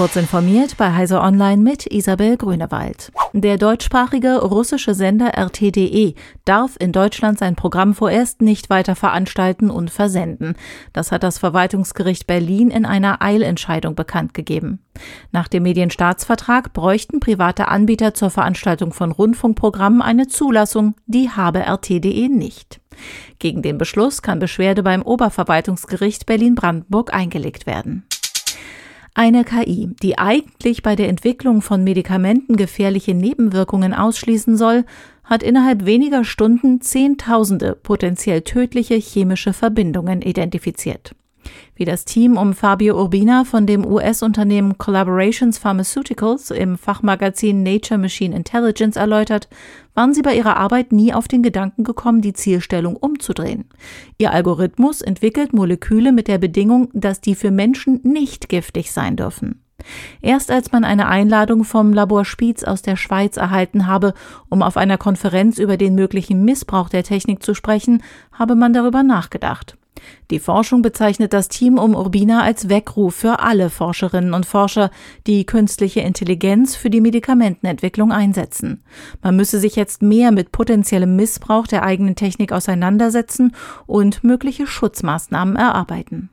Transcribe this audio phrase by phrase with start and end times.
[0.00, 3.12] Kurz informiert bei Heise Online mit Isabel Grünewald.
[3.34, 6.14] Der deutschsprachige russische Sender RTDE
[6.46, 10.54] darf in Deutschland sein Programm vorerst nicht weiter veranstalten und versenden.
[10.94, 14.78] Das hat das Verwaltungsgericht Berlin in einer Eilentscheidung bekannt gegeben.
[15.32, 22.30] Nach dem Medienstaatsvertrag bräuchten private Anbieter zur Veranstaltung von Rundfunkprogrammen eine Zulassung, die habe RTDE
[22.30, 22.80] nicht.
[23.38, 28.06] Gegen den Beschluss kann Beschwerde beim Oberverwaltungsgericht Berlin-Brandenburg eingelegt werden.
[29.14, 34.84] Eine KI, die eigentlich bei der Entwicklung von Medikamenten gefährliche Nebenwirkungen ausschließen soll,
[35.24, 41.14] hat innerhalb weniger Stunden Zehntausende potenziell tödliche chemische Verbindungen identifiziert.
[41.74, 48.36] Wie das Team um Fabio Urbina von dem US-Unternehmen Collaborations Pharmaceuticals im Fachmagazin Nature Machine
[48.36, 49.48] Intelligence erläutert,
[49.94, 53.64] waren sie bei ihrer Arbeit nie auf den Gedanken gekommen, die Zielstellung umzudrehen.
[54.18, 59.62] Ihr Algorithmus entwickelt Moleküle mit der Bedingung, dass die für Menschen nicht giftig sein dürfen.
[60.20, 64.14] Erst als man eine Einladung vom Labor Spiez aus der Schweiz erhalten habe,
[64.48, 69.02] um auf einer Konferenz über den möglichen Missbrauch der Technik zu sprechen, habe man darüber
[69.02, 69.76] nachgedacht.
[70.30, 74.90] Die Forschung bezeichnet das Team um Urbina als Weckruf für alle Forscherinnen und Forscher,
[75.26, 78.82] die künstliche Intelligenz für die Medikamentenentwicklung einsetzen.
[79.22, 83.54] Man müsse sich jetzt mehr mit potenziellem Missbrauch der eigenen Technik auseinandersetzen
[83.86, 86.30] und mögliche Schutzmaßnahmen erarbeiten.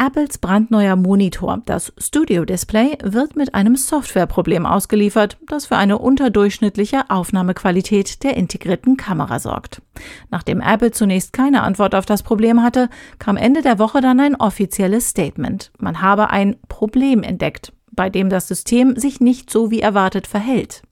[0.00, 7.10] Apples brandneuer Monitor, das Studio Display, wird mit einem Softwareproblem ausgeliefert, das für eine unterdurchschnittliche
[7.10, 9.82] Aufnahmequalität der integrierten Kamera sorgt.
[10.30, 14.36] Nachdem Apple zunächst keine Antwort auf das Problem hatte, kam Ende der Woche dann ein
[14.36, 15.70] offizielles Statement.
[15.78, 20.82] Man habe ein Problem entdeckt, bei dem das System sich nicht so wie erwartet verhält.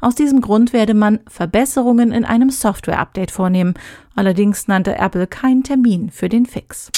[0.00, 3.74] Aus diesem Grund werde man Verbesserungen in einem Software-Update vornehmen.
[4.16, 6.90] Allerdings nannte Apple keinen Termin für den Fix.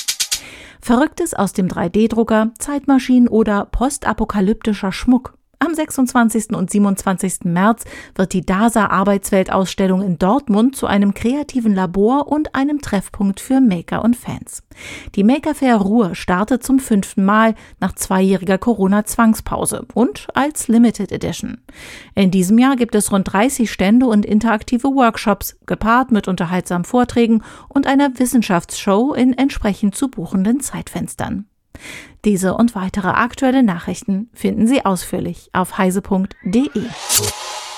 [0.80, 5.34] Verrücktes aus dem 3D-Drucker, Zeitmaschinen oder postapokalyptischer Schmuck.
[5.62, 6.54] Am 26.
[6.54, 7.40] und 27.
[7.44, 13.60] März wird die DASA Arbeitsweltausstellung in Dortmund zu einem kreativen Labor und einem Treffpunkt für
[13.60, 14.62] Maker und Fans.
[15.16, 21.58] Die Maker Fair Ruhr startet zum fünften Mal nach zweijähriger Corona-Zwangspause und als Limited Edition.
[22.14, 27.42] In diesem Jahr gibt es rund 30 Stände und interaktive Workshops, gepaart mit unterhaltsamen Vorträgen
[27.68, 31.49] und einer Wissenschaftsshow in entsprechend zu buchenden Zeitfenstern.
[32.24, 36.82] Diese und weitere aktuelle Nachrichten finden Sie ausführlich auf heise.de.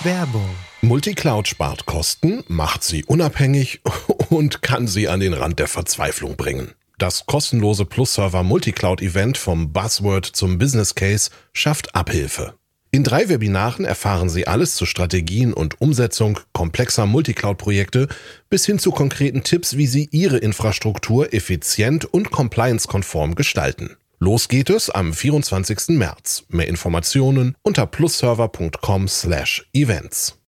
[0.04, 0.50] Werbung.
[0.80, 3.80] Multicloud spart Kosten, macht Sie unabhängig
[4.30, 6.72] und kann Sie an den Rand der Verzweiflung bringen.
[6.98, 12.54] Das kostenlose Plus-Server Multicloud-Event vom Buzzword zum Business Case schafft Abhilfe.
[12.94, 18.06] In drei Webinaren erfahren Sie alles zu Strategien und Umsetzung komplexer Multicloud-Projekte
[18.50, 23.96] bis hin zu konkreten Tipps, wie Sie Ihre Infrastruktur effizient und compliance-konform gestalten.
[24.18, 25.96] Los geht es am 24.
[25.96, 26.44] März.
[26.50, 30.36] Mehr Informationen unter plusserver.com/events.